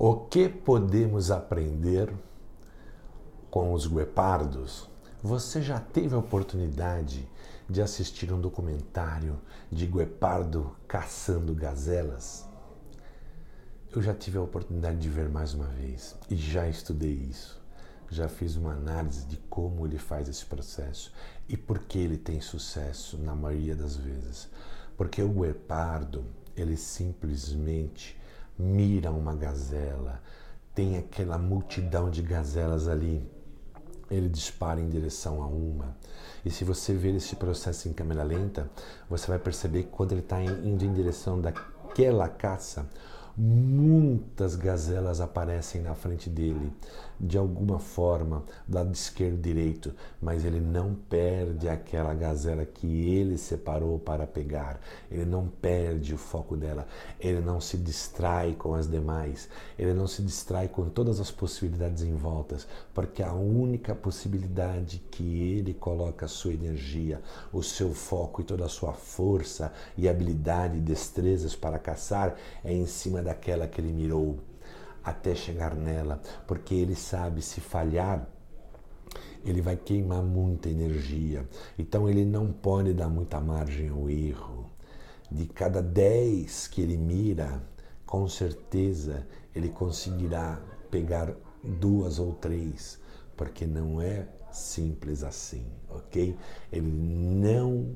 [0.00, 2.14] O que podemos aprender
[3.50, 4.88] com os guepardos?
[5.20, 7.28] Você já teve a oportunidade
[7.68, 9.40] de assistir um documentário
[9.72, 12.48] de guepardo caçando gazelas?
[13.90, 17.60] Eu já tive a oportunidade de ver mais uma vez e já estudei isso.
[18.08, 21.12] Já fiz uma análise de como ele faz esse processo
[21.48, 24.48] e por que ele tem sucesso na maioria das vezes.
[24.96, 26.24] Porque o guepardo,
[26.56, 28.16] ele simplesmente
[28.58, 30.20] mira uma gazela,
[30.74, 33.28] tem aquela multidão de gazelas ali,
[34.10, 35.96] ele dispara em direção a uma.
[36.44, 38.70] E se você ver esse processo em câmera lenta,
[39.08, 42.88] você vai perceber que quando ele está indo em direção daquela caça,
[43.38, 46.72] muitas gazelas aparecem na frente dele,
[47.20, 53.38] de alguma forma, do lado esquerdo direito, mas ele não perde aquela gazela que ele
[53.38, 54.80] separou para pegar,
[55.10, 56.86] ele não perde o foco dela,
[57.20, 62.02] ele não se distrai com as demais, ele não se distrai com todas as possibilidades
[62.02, 67.20] em voltas, porque a única possibilidade que ele coloca a sua energia,
[67.52, 72.72] o seu foco e toda a sua força e habilidade e destrezas para caçar é
[72.72, 74.38] em cima daquela que ele mirou
[75.04, 78.26] até chegar nela, porque ele sabe se falhar,
[79.44, 81.46] ele vai queimar muita energia.
[81.78, 84.66] Então ele não pode dar muita margem ao erro.
[85.30, 87.62] De cada 10 que ele mira,
[88.06, 90.58] com certeza ele conseguirá
[90.90, 92.98] pegar duas ou três,
[93.36, 96.34] porque não é simples assim, ok?
[96.72, 97.94] Ele não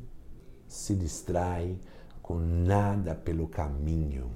[0.67, 1.79] se distrai
[2.21, 4.31] com nada pelo caminho.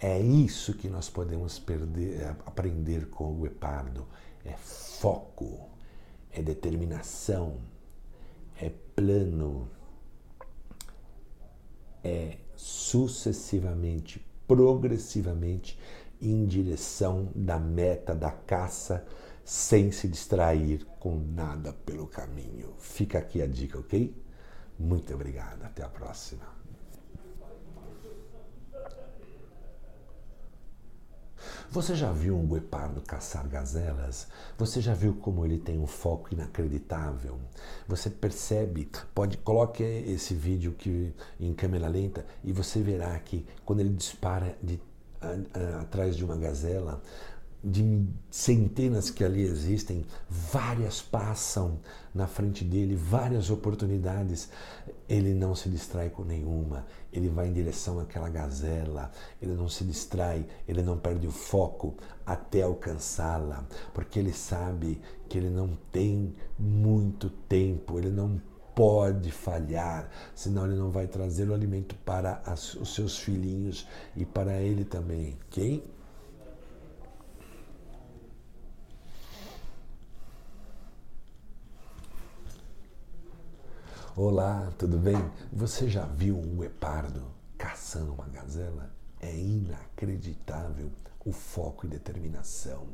[0.00, 4.06] É isso que nós podemos perder, é, aprender com o guepardo.
[4.42, 5.68] É foco,
[6.32, 7.58] é determinação,
[8.58, 9.68] é plano,
[12.02, 15.78] é sucessivamente, progressivamente
[16.20, 19.06] em direção da meta da caça,
[19.44, 22.74] sem se distrair com nada pelo caminho.
[22.78, 24.14] Fica aqui a dica, ok?
[24.78, 25.62] Muito obrigado.
[25.62, 26.44] Até a próxima.
[31.72, 34.26] Você já viu um guepardo caçar gazelas?
[34.58, 37.38] Você já viu como ele tem um foco inacreditável?
[37.86, 43.78] Você percebe, pode coloque esse vídeo que em câmera lenta e você verá que quando
[43.78, 44.80] ele dispara de,
[45.20, 47.00] a, a, atrás de uma gazela,
[47.62, 51.78] de centenas que ali existem, várias passam
[52.14, 54.48] na frente dele, várias oportunidades.
[55.08, 59.10] Ele não se distrai com nenhuma, ele vai em direção àquela gazela,
[59.42, 65.36] ele não se distrai, ele não perde o foco até alcançá-la, porque ele sabe que
[65.36, 68.40] ele não tem muito tempo, ele não
[68.74, 74.60] pode falhar, senão ele não vai trazer o alimento para os seus filhinhos e para
[74.62, 75.84] ele também, ok?
[84.16, 85.16] Olá, tudo bem?
[85.52, 87.22] Você já viu um guepardo
[87.56, 88.90] caçando uma gazela?
[89.20, 90.90] É inacreditável
[91.24, 92.88] o foco e determinação.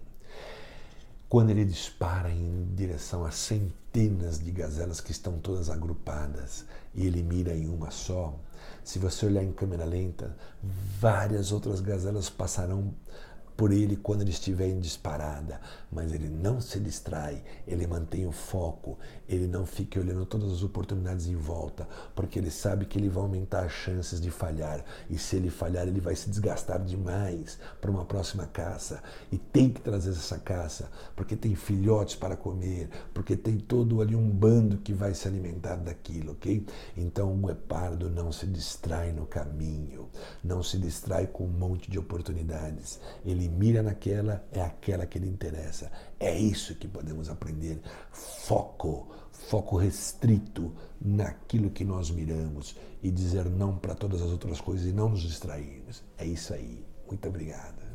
[1.26, 7.22] Quando ele dispara em direção a centenas de gazelas que estão todas agrupadas e ele
[7.22, 8.38] mira em uma só,
[8.84, 10.36] se você olhar em câmera lenta,
[11.00, 12.94] várias outras gazelas passarão
[13.56, 18.32] por ele quando ele estiver em disparada, mas ele não se distrai, ele mantém o
[18.32, 23.08] foco, ele não fica olhando todas as oportunidades em volta, porque ele sabe que ele
[23.08, 27.58] vai aumentar as chances de falhar, e se ele falhar, ele vai se desgastar demais
[27.80, 29.02] para uma próxima caça,
[29.32, 34.14] e tem que trazer essa caça, porque tem filhotes para comer, porque tem todo ali
[34.14, 36.66] um bando que vai se alimentar daquilo, ok?
[36.96, 40.10] Então o guepardo não se distrai no caminho,
[40.44, 45.18] não se distrai com um monte de oportunidades, ele ele mira naquela, é aquela que
[45.18, 45.90] lhe interessa.
[46.18, 47.80] É isso que podemos aprender.
[48.10, 54.86] Foco, foco restrito naquilo que nós miramos e dizer não para todas as outras coisas
[54.86, 56.02] e não nos distrairmos.
[56.18, 56.84] É isso aí.
[57.08, 57.85] Muito obrigado.